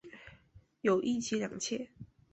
[0.81, 1.87] 有一妻两妾。